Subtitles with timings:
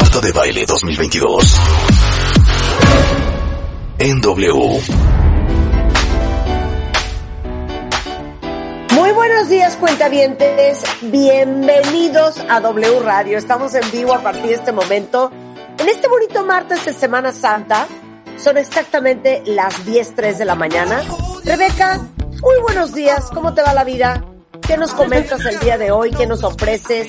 [0.00, 1.60] Marta de Baile 2022.
[3.98, 4.80] En W.
[8.92, 10.82] Muy buenos días, cuentavientes.
[11.02, 13.38] Bienvenidos a W Radio.
[13.38, 15.30] Estamos en vivo a partir de este momento.
[15.78, 17.86] En este bonito martes de Semana Santa,
[18.36, 21.02] son exactamente las 10.03 de la mañana.
[21.44, 22.00] Rebeca,
[22.42, 23.30] muy buenos días.
[23.32, 24.24] ¿Cómo te va la vida?
[24.66, 26.10] ¿Qué nos comentas el día de hoy?
[26.10, 27.08] ¿Qué nos ofreces?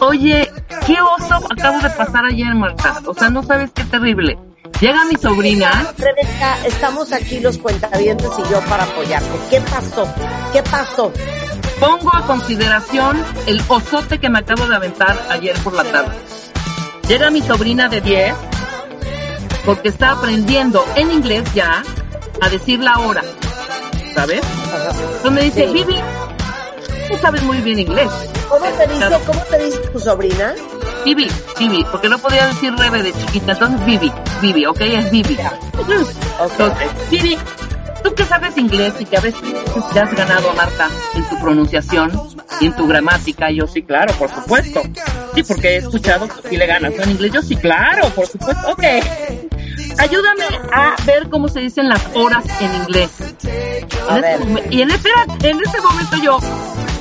[0.00, 0.47] Oye,
[0.88, 3.00] qué oso acabo de pasar ayer, Marta.
[3.04, 4.38] O sea, no sabes qué terrible.
[4.80, 5.86] Llega mi sobrina.
[6.64, 9.28] Estamos aquí los cuentavientes y yo para apoyarte.
[9.50, 10.08] ¿Qué pasó?
[10.52, 11.12] ¿Qué pasó?
[11.78, 16.16] Pongo a consideración el osote que me acabo de aventar ayer por la tarde.
[17.06, 18.34] Llega mi sobrina de 10
[19.66, 21.82] porque está aprendiendo en inglés ya
[22.40, 23.22] a decir la hora.
[24.14, 24.40] ¿Sabes?
[25.16, 25.72] Entonces me dice, Sí.
[25.72, 25.96] Vivi,
[27.08, 28.10] tú sabes muy bien inglés.
[28.48, 30.54] ¿Cómo te dice, cómo te dice tu sobrina?
[31.04, 35.38] Vivi, Vivi, porque no podía decir Rebe de chiquita, entonces Vivi, Vivi, ok, es Vivi.
[35.78, 36.16] Entonces,
[37.10, 37.38] Vivi,
[38.02, 39.40] tú que sabes inglés y que a veces
[39.92, 42.12] te has ganado a Marta en tu pronunciación
[42.60, 44.82] y en tu gramática, yo sí, claro, por supuesto.
[45.34, 48.70] Sí, porque he escuchado que sí le ganas en inglés, yo sí, claro, por supuesto,
[48.70, 48.84] ok.
[49.98, 53.10] Ayúdame a ver cómo se dicen las horas en inglés.
[54.10, 56.38] En este y en, espera, en este momento yo,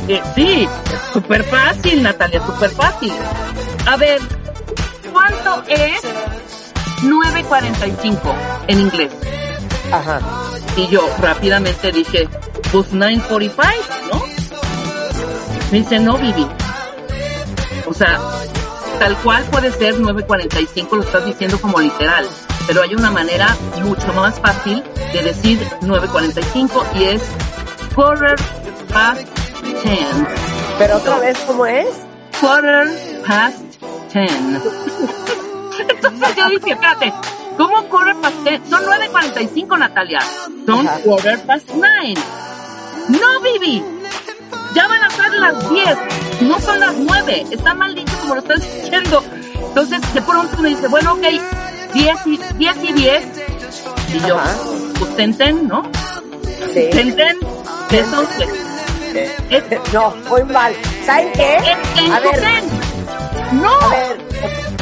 [0.07, 0.68] eh, sí,
[1.13, 3.13] súper fácil, Natalia, súper fácil.
[3.88, 4.19] A ver,
[5.12, 6.01] ¿cuánto es
[7.03, 8.34] 9.45
[8.68, 9.12] en inglés?
[9.91, 10.19] Ajá.
[10.75, 12.29] Y yo rápidamente dije,
[12.72, 13.53] pues 9.45,
[14.12, 14.23] ¿no?
[15.72, 16.47] Me dice, no, Vivi.
[17.85, 18.19] O sea,
[19.00, 22.25] tal cual puede ser 9.45, lo estás diciendo como literal.
[22.68, 27.22] Pero hay una manera mucho más fácil de decir 9.45 y es
[27.95, 28.35] quarter
[28.94, 29.37] past
[29.84, 30.08] 10.
[30.78, 31.88] Pero otra vez, ¿cómo es?
[32.40, 33.58] Quarter past
[34.14, 34.32] 10.
[35.90, 37.14] Entonces yo dije, espérate,
[37.58, 38.62] ¿cómo quarter past 10?
[38.70, 40.20] Son 9.45, Natalia.
[40.66, 41.00] Son Ajá.
[41.04, 42.14] quarter past 9.
[43.10, 43.84] No, Vivi.
[44.76, 45.98] Ya van a ser las 10.
[46.42, 47.46] No son las 9.
[47.52, 49.24] Está mal dicho como lo estás diciendo.
[49.70, 51.24] Entonces, de pronto me dice, bueno, ok,
[51.94, 52.78] 10 y 10.
[52.84, 53.24] Y, 10.
[54.14, 54.56] y yo, Ajá.
[55.00, 55.84] pues ten, ten, ¿no?
[56.74, 56.90] Sí.
[56.92, 57.38] Ten, ten.
[57.90, 58.67] Pues.
[59.16, 60.73] Es- No, muy mal.
[61.06, 61.57] ¿Saben qué?
[62.12, 62.63] A ver.
[63.53, 63.69] No.
[63.79, 64.18] a ver.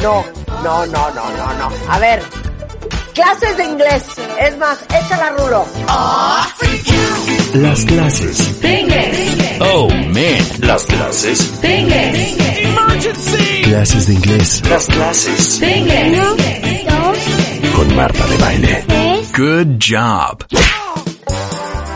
[0.02, 0.24] No,
[0.62, 1.70] no, no, no, no, no.
[1.92, 2.22] A ver.
[3.14, 4.02] Clases de inglés.
[4.40, 5.64] Es más, échala rulo.
[7.54, 8.52] Las clases.
[9.60, 10.48] Oh, man.
[10.60, 11.52] Las clases.
[13.64, 14.62] Clases de inglés.
[14.68, 15.60] Las clases.
[17.74, 18.84] Con Marta de Baile.
[19.36, 20.44] Good job.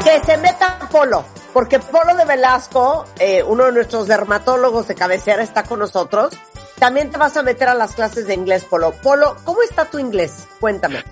[0.04, 1.24] Que se meta Polo.
[1.52, 6.34] Porque Polo de Velasco, eh, uno de nuestros dermatólogos de cabecera, está con nosotros.
[6.78, 8.92] También te vas a meter a las clases de inglés, Polo.
[8.92, 10.46] Polo, ¿cómo está tu inglés?
[10.60, 11.02] Cuéntame.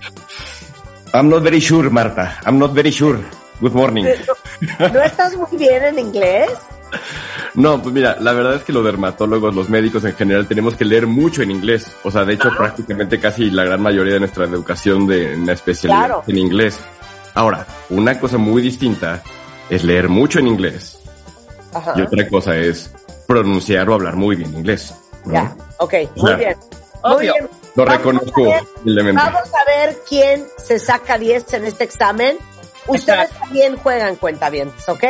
[1.13, 2.39] I'm not very sure, Marta.
[2.47, 3.19] I'm not very sure.
[3.61, 4.05] Good morning.
[4.79, 6.51] ¿No, no estás muy bien en inglés?
[7.55, 10.85] No, pues mira, la verdad es que los dermatólogos, los médicos en general, tenemos que
[10.85, 11.91] leer mucho en inglés.
[12.05, 15.53] O sea, de hecho, prácticamente casi la gran mayoría de nuestra educación de en la
[15.55, 16.23] especialidad Claro.
[16.27, 16.79] en inglés.
[17.35, 19.23] Ahora, una cosa muy distinta
[19.71, 20.99] es leer mucho en inglés
[21.75, 21.95] Ajá.
[21.97, 22.91] y otra cosa es
[23.27, 24.95] pronunciar o hablar muy bien inglés.
[25.25, 25.33] ¿no?
[25.35, 26.57] Ya, ok, muy bien.
[27.05, 27.33] Muy Obvio.
[27.35, 27.49] bien.
[27.77, 29.23] Lo Vamos reconozco a ver- humildemente.
[29.23, 32.39] Vamos a ver quién se saca 10 en este examen.
[32.87, 35.05] Ustedes también juegan cuentavientes, ¿ok?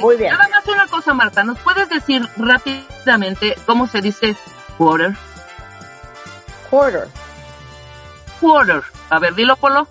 [0.00, 0.32] Muy bien.
[0.32, 1.44] Nada más una cosa, Marta.
[1.44, 4.34] ¿Nos puedes decir rápidamente cómo se dice
[4.78, 5.12] quarter?
[6.70, 7.06] Quarter.
[8.40, 8.82] Quarter.
[9.10, 9.86] A ver, dilo, Polo.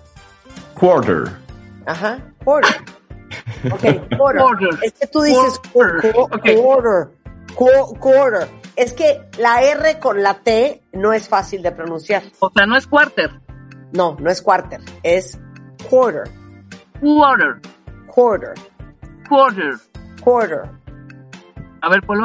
[0.74, 1.30] Quarter.
[1.86, 2.18] Ajá.
[2.44, 2.82] Quarter.
[3.72, 4.42] Ok, quarter.
[4.42, 4.68] Quarter.
[4.82, 6.12] Es que tú dices Quarter.
[6.12, 7.08] quarter.
[8.00, 8.48] Quarter.
[8.76, 12.22] Es que la R con la T no es fácil de pronunciar.
[12.40, 13.30] O sea, no es quarter.
[13.92, 14.80] No, no es quarter.
[15.02, 15.38] Es
[15.88, 16.24] quarter.
[17.00, 17.60] Quarter.
[18.08, 18.54] Quarter.
[19.28, 19.74] Quarter.
[20.22, 20.62] Quarter.
[21.82, 22.24] A ver, Polo.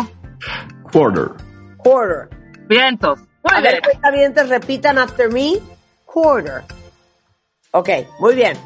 [0.92, 1.30] Quarter.
[1.78, 2.30] Quarter.
[2.68, 3.20] Vientos.
[3.44, 5.60] A Muy ver, cuentavientes, repitan after me.
[6.06, 6.64] Quarter.
[7.72, 7.90] Ok,
[8.20, 8.58] muy bien.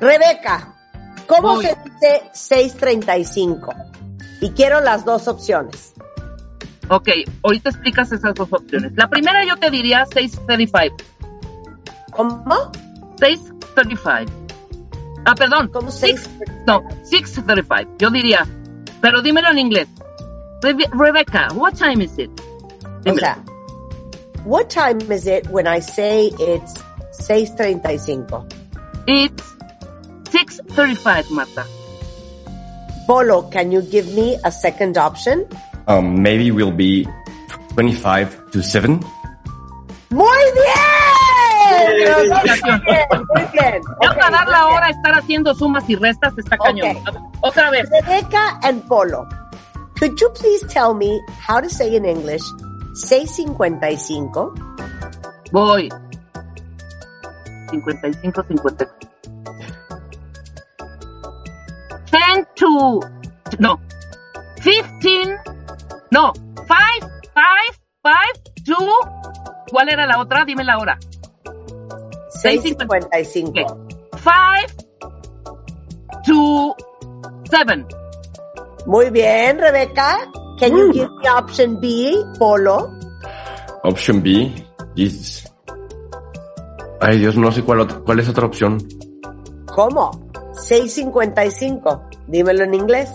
[0.00, 0.74] Rebeca,
[1.28, 1.64] ¿cómo Voy.
[1.66, 3.74] se dice 635?
[4.40, 5.92] Y quiero las dos opciones.
[6.88, 7.08] Ok,
[7.42, 8.92] ahorita explicas esas dos opciones.
[8.96, 10.96] La primera yo te diría 635.
[12.12, 12.72] ¿Cómo?
[13.20, 14.32] 635.
[15.26, 15.68] Ah, perdón.
[15.72, 16.30] ¿Cómo Six- seis?
[16.66, 17.96] No, 635.
[17.98, 18.46] Yo diría.
[19.00, 19.88] Pero dímelo en inglés.
[20.62, 22.30] Rebe- Rebecca, what time is it?
[22.84, 23.20] O Dímelo.
[23.20, 23.38] sea,
[24.44, 26.74] what time is it when I say it's
[27.12, 28.46] 635?
[29.06, 29.56] It's
[30.78, 31.66] 635, Marta.
[33.08, 35.44] Polo, can you give me a second option?
[35.88, 37.02] Um, maybe we'll be
[37.74, 39.00] 25 to 7.
[40.10, 40.78] ¡Muy bien!
[41.74, 43.82] Muy bien, muy bien.
[44.02, 46.96] Ya Ok, para dar la hora estar haciendo sumas y restas está cañón.
[47.40, 47.90] Otra vez.
[47.90, 49.26] Rebecca and Polo,
[49.98, 52.44] could you please tell me how to say in English
[52.94, 54.54] 655?
[55.50, 55.88] Voy.
[57.70, 59.08] 55, 50.
[62.38, 63.00] 10 to,
[63.58, 63.80] no,
[64.62, 65.38] 15,
[66.12, 67.42] no, 5, 5,
[68.64, 68.78] 5, 2,
[69.70, 70.44] ¿cuál era la otra?
[70.44, 70.98] Dime la hora.
[72.42, 73.52] 655.
[74.12, 74.36] 5,
[76.26, 76.74] 2,
[77.50, 77.86] 7.
[78.86, 80.18] Muy bien, Rebecca.
[80.58, 82.88] Can you give me option B, Polo?
[83.82, 84.54] Option B
[84.96, 85.44] is...
[87.00, 88.78] Ay, Dios, no sé cuál, cuál es otra opción.
[89.66, 90.27] ¿Cómo?
[90.58, 92.02] 655.
[92.26, 93.10] Dímelo en inglés.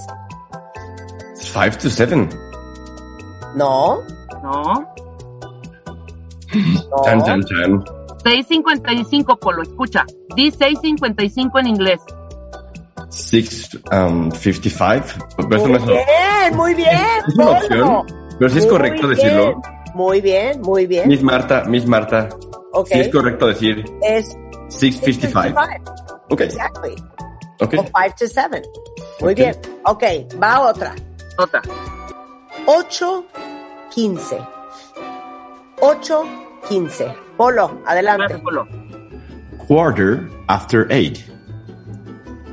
[1.36, 2.16] 5 to 7.
[3.56, 4.00] No,
[4.44, 4.94] No, no.
[7.06, 7.84] Chan, chan, chan.
[8.24, 10.06] 655, Polo, escucha.
[10.36, 12.00] Di 655 en inglés.
[13.10, 15.04] 6, um, 55.
[15.50, 16.90] Pero eso Muy bien, muy bien,
[17.28, 18.06] ¿es una opción.
[18.40, 19.20] Pero sí es Muy correcto bien.
[19.20, 19.62] decirlo.
[19.94, 21.08] Muy bien, muy bien.
[21.08, 22.30] Miss Marta, Miss Marta.
[22.74, 22.88] Ok.
[22.92, 24.36] Sí es correcto decir Es
[24.70, 25.62] 655.
[26.30, 26.96] Ok, Exactly.
[27.64, 27.74] Ok.
[27.80, 28.62] O 5 to 7.
[29.22, 29.56] Muy bien.
[29.86, 30.04] Ok,
[30.42, 30.94] va otra.
[31.38, 31.62] Otra.
[32.66, 33.26] 8,
[33.94, 34.38] 15.
[35.82, 36.24] 8,
[36.70, 37.14] 15.
[37.38, 38.38] Polo, adelante.
[38.40, 38.68] Polo.
[39.68, 41.24] Quarter after 8.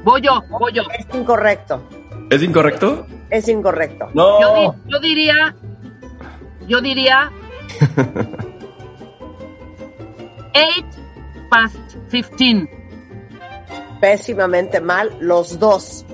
[0.05, 0.83] Voy yo, voy yo.
[0.99, 1.83] Es incorrecto.
[2.31, 3.07] ¿Es incorrecto?
[3.29, 4.09] Es incorrecto.
[4.15, 4.41] No.
[4.41, 5.55] Yo, di- yo diría,
[6.67, 7.31] yo diría,
[10.55, 10.87] 8
[11.51, 11.77] past
[12.11, 12.69] 15.
[14.01, 16.05] Pésimamente mal, los dos.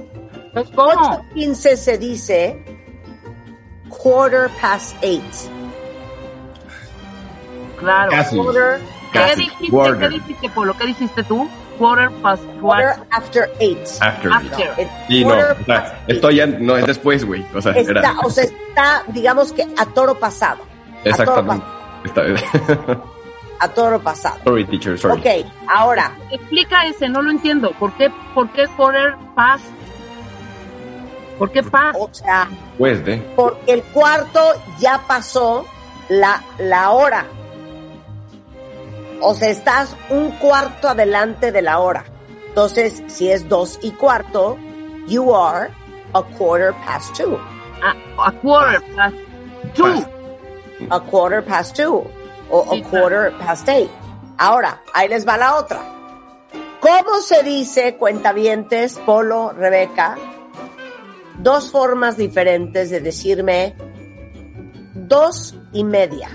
[0.52, 0.90] Pues, ¿Cómo?
[0.92, 2.64] 8, 15 se dice
[3.88, 5.20] quarter past 8.
[7.78, 8.10] Claro.
[8.10, 8.36] Casi.
[8.36, 8.80] Quarter,
[9.12, 9.40] ¿Qué Casi.
[9.42, 10.08] dijiste, Quarter.
[10.10, 10.76] ¿Qué dijiste, Polo?
[10.76, 11.48] ¿Qué dijiste tú?
[11.78, 13.06] Quarter past quarter what?
[13.10, 13.76] after 8.
[14.00, 14.32] After.
[14.32, 14.70] After.
[14.78, 15.34] It's Sí, no.
[15.34, 16.16] O sea, eight.
[16.16, 17.44] esto ya no es después, güey.
[17.54, 18.14] O sea, Está, era.
[18.24, 20.58] o sea, está, digamos que a toro pasado.
[21.04, 21.64] Exactamente.
[22.04, 22.22] Está-
[23.60, 24.38] A toro pasado.
[24.44, 25.18] sorry, teacher, sorry.
[25.20, 27.70] Ok, ahora, Explica ese, no lo entiendo.
[27.78, 29.64] ¿Por qué, por qué quarter past?
[31.38, 31.96] ¿Por qué past?
[31.98, 32.48] o sea,
[32.78, 33.18] Pues de.
[33.34, 34.40] porque el cuarto
[34.78, 35.64] ya pasó
[36.08, 37.26] la, la hora.
[39.20, 42.04] O sea, estás un cuarto adelante de la hora.
[42.48, 44.58] Entonces, si es dos y cuarto,
[45.06, 45.70] you are
[46.14, 47.38] a quarter past two.
[47.82, 49.16] A, a quarter past
[49.74, 49.84] two.
[49.84, 50.08] Past.
[50.90, 52.04] A quarter past two.
[52.50, 53.90] O Sí, a quarter past eight.
[54.38, 55.80] Ahora, ahí les va la otra.
[56.80, 60.16] ¿Cómo se dice, cuentavientes, Polo, Rebeca?
[61.38, 63.74] Dos formas diferentes de decirme
[64.94, 66.28] dos y media.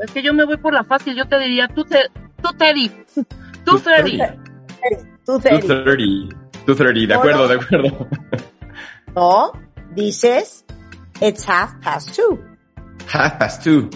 [0.00, 1.14] Es que yo me voy por la fácil.
[1.14, 2.10] Yo te diría, tú te,
[2.42, 2.90] tú Teddy.
[3.64, 4.18] Tú Teddy.
[4.18, 4.50] 230.
[5.26, 6.36] 230.
[6.66, 8.08] 230, de acuerdo, de acuerdo.
[9.14, 9.52] No,
[9.94, 10.64] dices,
[11.20, 12.38] it's half past two.
[13.12, 13.88] Half past two.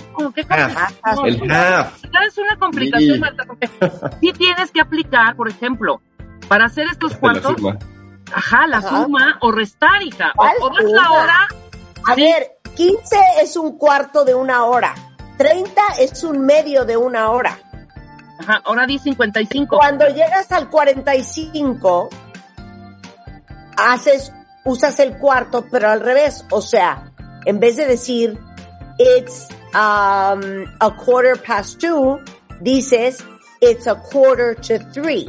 [0.49, 0.99] Half.
[1.25, 2.05] El half.
[2.27, 3.21] Es una complicación, Sí.
[3.21, 3.69] Marta, porque
[4.21, 6.01] sí tienes que aplicar, por ejemplo,
[6.49, 7.79] para hacer estos suma.
[8.35, 8.89] ajá, la Ajá.
[9.05, 10.31] suma o restar, hija.
[10.33, 11.49] O, ¿Cuál o das la hora,
[12.07, 12.23] A Sí.
[12.23, 14.95] ver, 15 es un cuarto de una hora.
[15.39, 17.59] 30 es un medio de una hora.
[18.41, 19.77] Ajá, ahora di 55.
[19.79, 22.11] Cuando llegas al 45,
[23.77, 24.33] haces,
[24.65, 26.45] usas el cuarto, pero al revés.
[26.51, 27.11] O sea,
[27.45, 28.39] en vez de decir
[28.99, 32.21] it's um, a quarter past two,
[32.63, 33.23] dices
[33.61, 35.29] it's a quarter to three.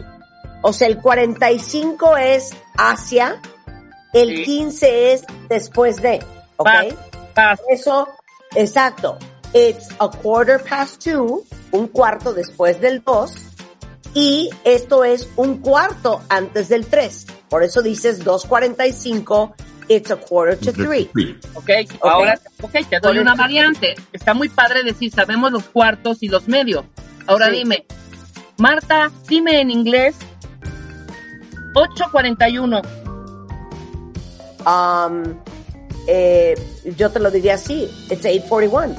[0.63, 3.39] O sea, el 45 es hacia,
[4.13, 4.43] el Sí.
[4.43, 6.19] 15 es después de.
[6.57, 6.67] ¿Ok?
[7.69, 8.07] Eso,
[8.55, 9.17] exacto.
[9.53, 13.36] It's a quarter past two, un cuarto después del dos,
[14.13, 17.25] y esto es un cuarto antes del tres.
[17.50, 19.53] Por eso dices 2.45,
[19.89, 21.10] it's a quarter to three.
[21.54, 21.70] Ok,
[22.01, 23.96] ahora ok, te doy una variante.
[24.13, 26.86] Está muy padre decir, sabemos los cuartos y los medios.
[27.27, 27.58] Ahora Sí.
[27.58, 27.86] dime,
[28.58, 30.15] Marta, dime en inglés
[31.74, 32.82] 841.
[34.65, 35.36] Um,
[36.08, 36.56] eh,
[36.98, 38.96] yo te lo diría así, it's 8.41.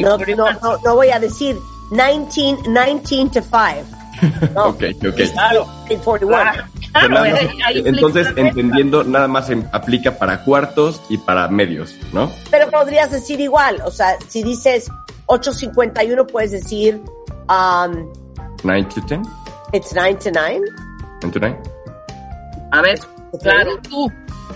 [0.00, 1.56] No, no, no, no voy a decir
[1.90, 3.86] 19, 19 to 5.
[4.54, 5.32] No, Ok, ok.
[5.32, 6.28] Claro, 8.41.
[6.28, 11.46] claro, Nada ahí- más, ahí entonces, entendiendo, nada más en- aplica para cuartos y para
[11.48, 12.30] medios, ¿no?
[12.50, 14.90] Pero podrías decir igual, o sea, si dices
[15.26, 17.00] 8.51 puedes decir
[17.48, 18.10] um,
[18.64, 19.20] 9 to 10,
[19.72, 20.60] it's 9 to 9.
[21.22, 21.58] 9 to 9.
[22.72, 22.98] A ver,
[23.42, 24.10] claro, tú.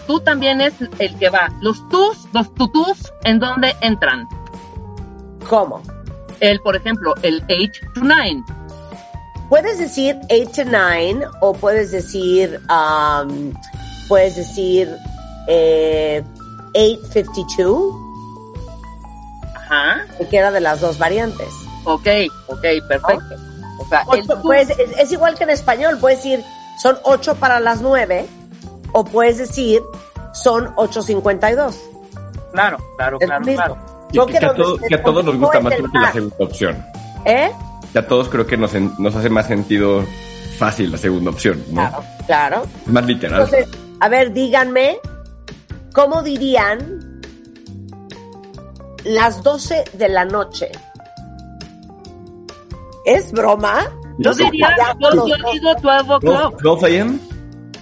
[0.06, 1.48] Tú también es el que va.
[1.62, 4.28] Los tus, los tutus, ¿en dónde entran?
[5.48, 5.80] ¿Cómo?
[6.40, 8.42] El, por ejemplo, el 8 to 9.
[9.48, 13.52] Puedes decir 8 to 9 o puedes decir, um,
[14.08, 14.88] puedes decir
[15.48, 16.22] eh,
[16.74, 18.00] 8.52,
[19.54, 20.06] Ajá.
[20.16, 21.48] cualquiera de las dos variantes.
[21.84, 22.06] Ok,
[22.48, 23.34] ok, perfecto.
[23.78, 26.42] O sea, el Ocho, tú- puedes- es, es igual que en español, puedes decir
[26.80, 28.26] son 8 para las 9
[28.92, 29.82] o puedes decir
[30.32, 31.74] son 8.52.
[32.52, 33.76] Claro, claro, claro, claro.
[34.12, 34.54] Yo que, que a se
[34.88, 36.84] que a todos nos gusta más el la segunda opción.
[37.24, 37.50] ¿Eh?
[37.94, 40.04] Que a todos creo que nos, en- nos hace más sentido
[40.58, 41.80] fácil la segunda opción, ¿no?
[41.88, 42.62] Claro, claro.
[42.84, 43.40] Es más literal.
[43.42, 43.68] Entonces,
[44.00, 44.98] a ver, díganme,
[45.94, 47.20] ¿cómo dirían
[49.04, 50.70] las 12 de la noche?
[53.04, 53.84] ¿Es broma?
[54.18, 56.62] Yo diría, ya yo, digo 12 o'clock.
[56.62, 57.18] 12 a.m.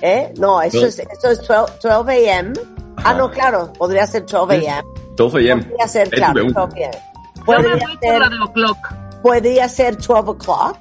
[0.03, 0.35] ¿eh?
[0.39, 2.53] No, eso es, eso es 12, 12 a.m.
[3.05, 4.83] Ah, no, claro, podría ser 12 a.m.
[5.17, 5.63] 12 a.m.
[5.63, 6.53] Podría ser, claro, W.
[6.55, 6.93] 12 a.m.
[6.93, 8.79] Yo me Podría voy por ser, la de o'clock.
[9.23, 10.77] Podría ser 12 o'clock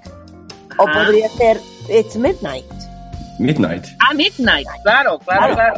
[0.77, 1.03] o Ajá.
[1.05, 2.65] podría ser it's midnight.
[3.39, 3.86] Midnight.
[4.00, 4.67] Ah, midnight.
[4.83, 5.55] Claro, claro, Claro.
[5.55, 5.74] claro.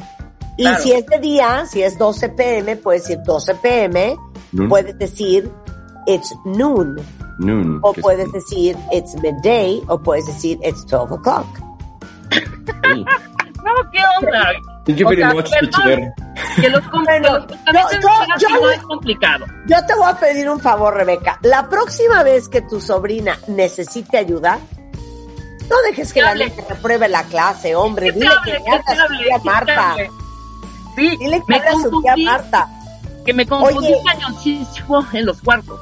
[0.57, 0.83] Y Claro.
[0.83, 4.15] si es de día, si es 12 p.m., puedes decir 12 p.m.,
[4.51, 4.69] Noon.
[4.69, 5.51] puedes decir
[6.05, 6.95] it's noon,
[7.39, 7.79] Noon.
[7.81, 11.45] o que es- puedes decir it's midday, o puedes decir it's 12 o'clock.
[12.31, 13.05] Sí.
[13.63, 14.51] No, ¿qué onda?
[14.85, 16.13] Thank you very much, perdón.
[16.59, 18.01] Que los, Bueno, que los cuentavientes
[18.39, 19.45] yo- no es complicado.
[19.67, 21.39] Yo te voy a pedir un favor, Rebeca.
[21.43, 24.59] La próxima vez que tu sobrina necesite ayuda,
[25.69, 28.11] no dejes que la niña repruebe la clase, hombre.
[28.11, 29.95] Dile que le que hable te a su tía Marta.
[30.95, 32.69] Sí, Dile que me hable a su tía Marta.
[33.25, 35.79] que me confundí cañoncísimo en los cuartos.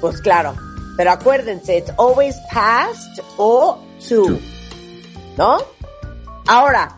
[0.00, 0.54] Pues claro.
[0.96, 3.78] Pero acuérdense, it's always past o.
[4.08, 4.24] To.
[5.36, 5.58] ¿No?
[6.46, 6.96] Ahora,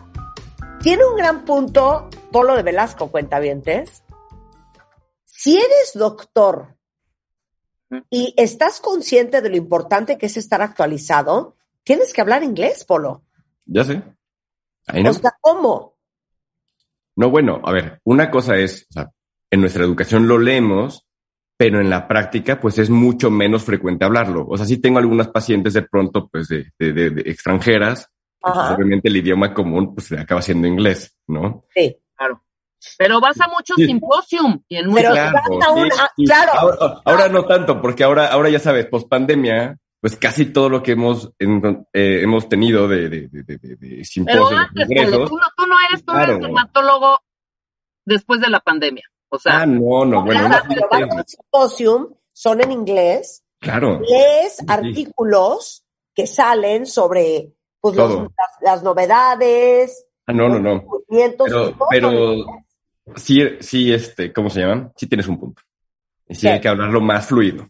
[0.81, 4.03] tiene un gran punto Polo de Velasco, cuentavientes.
[5.23, 6.75] Si eres doctor
[8.09, 13.23] y estás consciente de lo importante que es estar actualizado, tienes que hablar inglés, Polo.
[13.65, 14.03] Ya sé.
[14.87, 15.11] Ahí no.
[15.11, 15.95] O sea, ¿cómo?
[17.15, 19.11] No, bueno, a ver, una cosa es, o sea,
[19.51, 21.05] en nuestra educación lo leemos,
[21.55, 24.47] pero en la práctica, pues es mucho menos frecuente hablarlo.
[24.49, 28.09] O sea, sí tengo algunas pacientes de pronto, pues de, de- de- de extranjeras,
[28.39, 31.63] pues, obviamente el idioma común, pues acaba siendo inglés, ¿no?
[31.73, 31.95] Sí.
[32.15, 32.43] Claro.
[32.97, 33.85] Pero vas a muchos Sí.
[33.85, 35.17] simposium y en muchos...
[35.17, 35.31] ah,
[36.17, 36.25] sí.
[36.25, 36.51] claro.
[36.53, 40.83] Ahora, ahora no tanto, porque ahora, ahora ya sabes, post pandemia, pues casi todo lo
[40.83, 44.87] que hemos, en- eh, hemos tenido de, de, de, de- de- de Pero simposios, antes,
[44.87, 46.37] tú no, tú no eres, tú eres Claro.
[46.39, 47.19] dermatólogo
[48.05, 49.03] después de la pandemia.
[49.29, 52.71] O sea, Ah, no, no, bueno, Claro, no, pero vas a un simposium, son en
[52.73, 54.01] inglés, claro.
[54.01, 58.29] lees artículos que salen sobre pues, los- las,
[58.61, 60.83] las novedades, no, no, no.
[61.09, 62.45] y Pero, pero
[63.15, 64.93] sí, sí, este, ¿cómo se llaman?
[64.95, 65.61] Sí tienes un punto.
[66.27, 66.53] Y sí ¿Qué?
[66.53, 67.67] hay que hablarlo más fluido.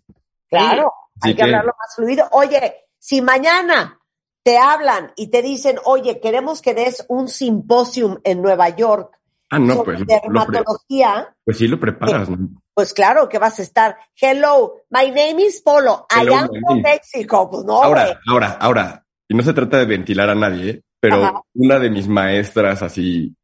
[0.49, 0.91] Claro,
[1.21, 2.27] hay que que- hablarlo más fluido.
[2.31, 3.99] Oye, si mañana
[4.43, 9.17] te hablan y te dicen, oye, queremos que des un simposium en Nueva York
[9.49, 12.49] Ah, no, sobre pues, dermatología, pues sí lo preparas, ¿no?
[12.73, 16.59] pues claro que vas a estar, hello, my name is Polo, I Hello, am my
[16.59, 16.81] from.
[16.81, 17.49] Mexico.
[17.51, 17.83] Pues no.
[17.83, 21.41] Ahora, ahora, ahora, y no se trata de ventilar a nadie, pero Ajá.
[21.55, 23.35] una de mis maestras así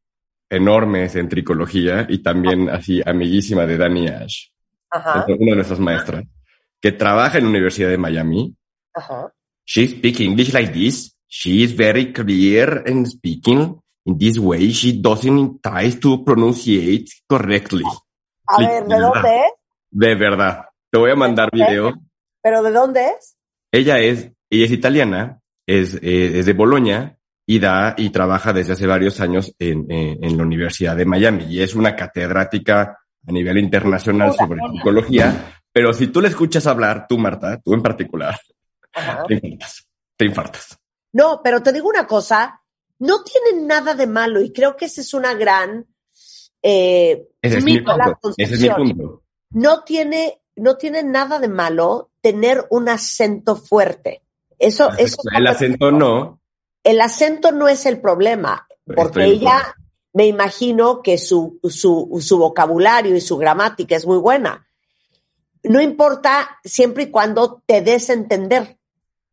[0.50, 4.48] enormes en tricología y también así amiguísima de Dani Ash,
[4.90, 6.24] Ajá, una de nuestras maestras,
[6.80, 8.56] que trabaja en la Universidad de Miami,
[8.94, 9.34] ajá.
[9.66, 11.14] she speaks English like this.
[11.28, 14.72] She is very clear in speaking in this way.
[14.72, 17.84] She doesn't try to pronunciate correctly.
[18.48, 19.54] A ver, ¿de dónde es?
[19.92, 20.66] De verdad.
[20.90, 21.94] Te voy a mandar video.
[22.42, 23.36] ¿Pero de dónde es?
[23.70, 27.19] Ella es, ella es italiana, es, eh, es de Bolonia
[27.52, 31.46] y da y trabaja desde hace varios años en, en, en la Universidad de Miami
[31.50, 35.56] y es una catedrática a nivel internacional sobre psicología.
[35.72, 38.40] Pero si tú le escuchas hablar, tú, Marta, tú en particular,
[38.94, 39.24] Ajá.
[39.28, 39.88] te infartas.
[40.16, 40.78] Te infartas.
[41.12, 42.62] No, pero te digo una cosa,
[43.00, 45.88] no tiene nada de malo y creo que esa es una gran...
[46.62, 48.34] eh, Ese es mi punto.
[48.38, 49.24] Ese es mi punto.
[49.50, 54.22] no tiene, no tiene nada de malo tener un acento fuerte.
[54.60, 56.39] Eso, eso El acento no.
[56.84, 59.76] El acento no es el problema, porque Estoy ella,
[60.14, 64.68] me imagino que su, su, su vocabulario y su gramática es muy buena.
[65.64, 68.78] No importa siempre y cuando te des a entender.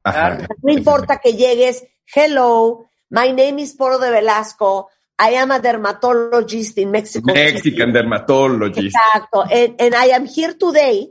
[0.03, 0.47] Ajá.
[0.63, 1.85] No importa que llegues,
[2.15, 4.89] hello, my name is Poro de Velasco,
[5.19, 7.33] I am a dermatologist in Mexico.
[7.33, 8.95] City." Mexican dermatologist.
[8.95, 9.43] Exacto.
[9.43, 11.11] And, and I am here today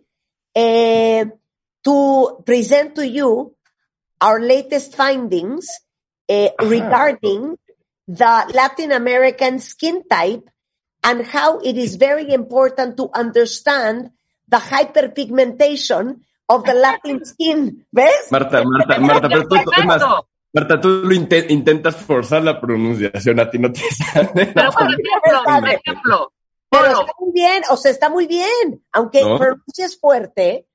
[0.54, 1.26] eh,
[1.84, 3.56] to present to you
[4.22, 5.68] our latest findings
[6.28, 7.58] eh, regarding
[8.08, 10.50] the Latin American skin type
[11.04, 14.12] and how it is very important to understand
[14.48, 17.86] the hyperpigmentation of the Latin skin.
[17.92, 18.32] ¿Ves?
[18.32, 20.28] Marta, Marta, Marta, pero tú, es más, Perfecto.
[20.54, 24.54] Marta, tú lo inte- intentas forzar la pronunciación, a ti no te sale.
[24.54, 26.32] Pero por ejemplo, por ejemplo,
[26.70, 28.84] Pero está muy bien, o sea, está muy bien.
[28.94, 29.38] Aunque ¿No?
[29.38, 30.68] pronuncies fuerte,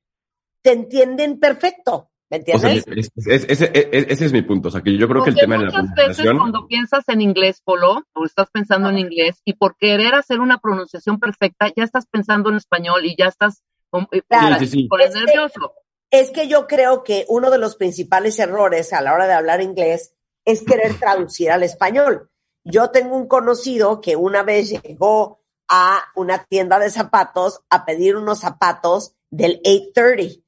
[0.62, 2.09] te entienden perfecto.
[2.30, 3.10] ¿Me O sea, entiendes?
[3.16, 4.68] es- es- ese, es- ese es mi punto.
[4.68, 6.38] O sea, que yo creo que el tema de la muchas veces pronunciación.
[6.38, 10.58] cuando piensas en inglés, Polo, o estás pensando en inglés, y por querer hacer una
[10.58, 14.58] pronunciación perfecta, ya estás pensando en español y ya estás con, Claro.
[14.60, 15.72] Sí, sí, que- nervioso.
[16.12, 19.60] Es que yo creo que uno de los principales errores a la hora de hablar
[19.60, 20.92] inglés es querer
[21.28, 22.30] traducir al español.
[22.64, 28.16] Yo tengo un conocido que una vez llegó a una tienda de zapatos a pedir
[28.16, 30.44] unos zapatos del 830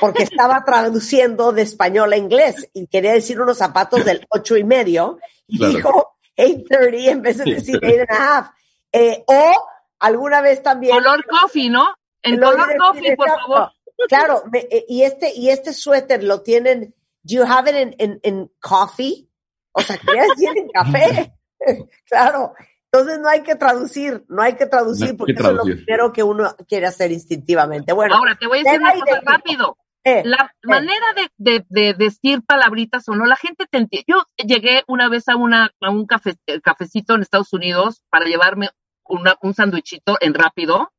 [0.00, 4.64] porque estaba traduciendo de español a inglés y quería decir unos zapatos del ocho y
[4.64, 5.72] medio y Claro.
[5.76, 8.50] dijo 830 en vez de decir eight and a half.
[8.92, 9.54] Eh, o
[10.00, 11.86] alguna vez también Color coffee, ¿no?
[12.22, 13.52] En lo color coffee, por exacto.
[13.52, 13.70] favor.
[14.08, 18.10] Claro, me- eh, y este, y este suéter lo tienen, do you have it in,
[18.10, 19.28] in, in coffee?
[19.72, 21.32] O sea, quería decir en café.
[22.08, 22.54] claro.
[22.92, 25.56] Entonces no hay que traducir, no hay que traducir No hay porque que eso es
[25.58, 27.92] lo primero que uno quiere hacer instintivamente.
[27.92, 29.76] Bueno, Ahora, te voy a decir una cosa rápido.
[30.04, 34.04] Eh, La manera de, de, de decir palabritas o no, la gente te entiende.
[34.08, 38.24] Yo llegué una vez a, una, a un cafe, eh, cafecito en Estados Unidos para
[38.26, 38.70] llevarme
[39.04, 40.92] una, un sandwichito en rápido.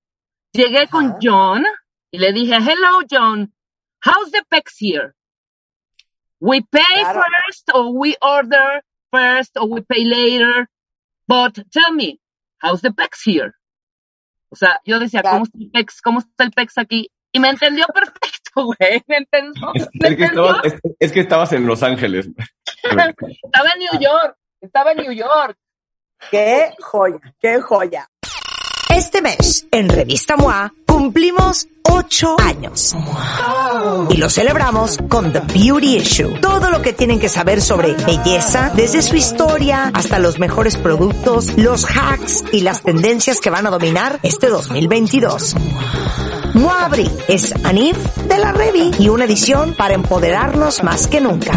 [0.54, 1.18] Llegué con.
[1.22, 1.64] John
[2.12, 3.54] y le dije, hello John,
[4.06, 5.14] how's the pecs here?
[6.40, 7.22] We pay Claro.
[7.46, 10.68] first or we order first or we pay later.
[11.28, 12.20] But tell me,
[12.62, 13.54] how's the pecs here?
[14.50, 15.38] O sea, yo decía, Claro.
[15.38, 16.02] ¿cómo está el pecs?
[16.02, 17.10] ¿Cómo está el pecs aquí?
[17.32, 18.20] Y me entendió perfecto,
[18.56, 19.04] güey.
[19.08, 19.72] Me entendió.
[19.74, 22.30] Es, me es que estabas, es, es que estabas en Los Ángeles.
[22.84, 24.38] Estaba en New York.
[24.60, 25.58] Estaba en New York.
[26.30, 28.08] qué joya, qué joya.
[28.90, 32.94] Este mes, en Revista MOA, cumplimos ocho años.
[34.10, 36.40] Y lo celebramos con The Beauty Issue.
[36.42, 41.58] Todo lo que tienen que saber sobre belleza, desde su historia hasta los mejores productos,
[41.58, 45.56] los hacks y las tendencias que van a dominar este 2022.
[45.56, 51.52] MOA Abril es Anif de la Revi y una edición para empoderarnos más que nunca.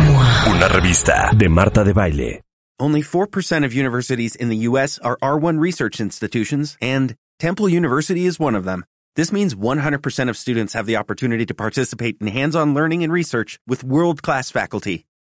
[0.51, 2.43] Una revista de Marta de Baile.
[2.79, 4.99] Only 4% of universities in the U.S.
[5.01, 8.85] are R1 research institutions, and Temple University is one of them.
[9.17, 13.61] This means 100% of students have the opportunity to participate in hands-on learning and research
[13.67, 15.05] with world-class faculty.